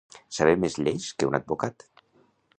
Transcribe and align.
Saber 0.37 0.55
més 0.63 0.77
lleis 0.85 1.11
que 1.19 1.29
un 1.31 1.39
advocat. 1.41 1.89